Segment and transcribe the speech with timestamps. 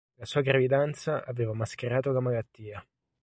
[0.15, 2.83] La sua gravidanza aveva mascherato la malattia.